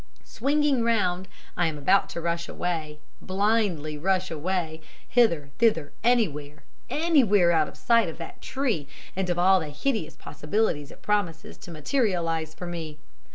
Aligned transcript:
Swinging 0.25 0.81
round, 0.83 1.27
I 1.55 1.67
am 1.67 1.77
about 1.77 2.09
to 2.09 2.21
rush 2.21 2.49
away 2.49 2.97
blindly 3.21 3.99
rush 3.99 4.31
away 4.31 4.81
hither, 5.07 5.51
thither, 5.59 5.93
anywhere 6.03 6.63
anywhere 6.89 7.51
out 7.51 7.67
of 7.67 7.77
sight 7.77 8.09
of 8.09 8.17
that 8.17 8.41
tree 8.41 8.87
and 9.15 9.29
of 9.29 9.37
all 9.37 9.59
the 9.59 9.67
hideous 9.69 10.15
possibilities 10.15 10.89
it 10.89 11.03
promises 11.03 11.55
to 11.59 11.69
materialize 11.69 12.55
for 12.55 12.65
me. 12.65 12.97